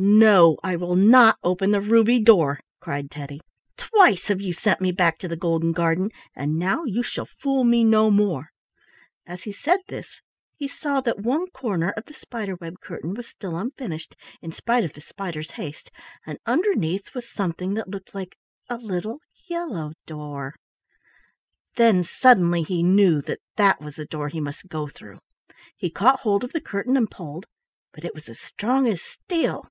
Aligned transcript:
"No, 0.00 0.60
I 0.62 0.76
will 0.76 0.94
not 0.94 1.38
open 1.42 1.72
the 1.72 1.80
ruby 1.80 2.20
door," 2.20 2.60
cried 2.78 3.10
Teddy. 3.10 3.40
"Twice 3.76 4.28
have 4.28 4.40
you 4.40 4.52
sent 4.52 4.80
me 4.80 4.92
back 4.92 5.18
to 5.18 5.26
the 5.26 5.34
golden 5.34 5.72
garden, 5.72 6.10
and 6.36 6.56
now 6.56 6.84
you 6.84 7.02
shall 7.02 7.26
fool 7.26 7.64
me 7.64 7.82
no 7.82 8.08
more." 8.08 8.50
As 9.26 9.42
he 9.42 9.50
said 9.52 9.80
this 9.88 10.20
he 10.56 10.68
saw 10.68 11.00
that 11.00 11.18
one 11.18 11.50
corner 11.50 11.90
of 11.96 12.04
the 12.04 12.14
spider 12.14 12.54
web 12.54 12.74
curtain 12.80 13.12
was 13.12 13.26
still 13.26 13.56
unfinished, 13.56 14.14
in 14.40 14.52
spite 14.52 14.84
of 14.84 14.92
the 14.92 15.00
spider's 15.00 15.50
haste, 15.50 15.90
and 16.24 16.38
underneath 16.46 17.12
was 17.12 17.28
something 17.28 17.74
that 17.74 17.88
looked 17.88 18.14
like 18.14 18.36
a 18.70 18.76
little 18.76 19.18
yellow 19.48 19.94
door. 20.06 20.54
Then 21.74 22.04
suddenly 22.04 22.62
he 22.62 22.84
knew 22.84 23.20
that 23.22 23.40
that 23.56 23.80
was 23.80 23.96
the 23.96 24.04
door 24.06 24.28
he 24.28 24.40
must 24.40 24.68
go 24.68 24.86
through. 24.86 25.18
He 25.76 25.90
caught 25.90 26.20
hold 26.20 26.44
of 26.44 26.52
the 26.52 26.60
curtain 26.60 26.96
and 26.96 27.10
pulled, 27.10 27.46
but 27.92 28.04
it 28.04 28.14
was 28.14 28.28
as 28.28 28.38
strong 28.38 28.86
as 28.86 29.02
steel. 29.02 29.66